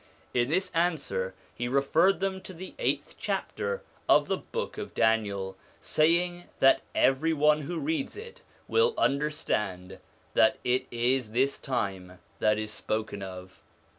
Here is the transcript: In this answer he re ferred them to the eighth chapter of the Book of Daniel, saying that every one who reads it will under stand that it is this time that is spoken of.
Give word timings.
In 0.33 0.49
this 0.49 0.71
answer 0.71 1.35
he 1.53 1.67
re 1.67 1.83
ferred 1.83 2.21
them 2.21 2.41
to 2.41 2.55
the 2.55 2.73
eighth 2.79 3.17
chapter 3.19 3.83
of 4.09 4.27
the 4.27 4.37
Book 4.37 4.79
of 4.79 4.95
Daniel, 4.95 5.55
saying 5.79 6.45
that 6.57 6.81
every 6.95 7.33
one 7.33 7.61
who 7.61 7.79
reads 7.79 8.15
it 8.17 8.41
will 8.67 8.95
under 8.97 9.29
stand 9.29 9.99
that 10.33 10.57
it 10.63 10.87
is 10.89 11.33
this 11.33 11.59
time 11.59 12.17
that 12.39 12.57
is 12.57 12.71
spoken 12.71 13.21
of. 13.21 13.61